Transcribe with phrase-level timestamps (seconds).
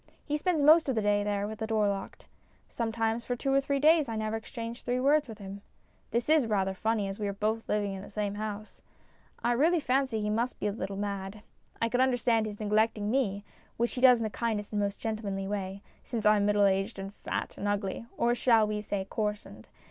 [0.25, 2.25] He spends most of the day there with the door locked.
[2.67, 5.61] Sometimes for two or three days I never exchange three words MINIATURES 239 with him.
[6.17, 8.81] This is rather funny, as we are both living in the same house.
[9.43, 11.43] I really fancy he must be a little mad.
[11.79, 13.43] I could understand his neglecting me,
[13.77, 16.65] which he does in the kindest and most gentle manly way, since I am middle
[16.65, 19.67] aged and fat and ugly or shall we say" coarsened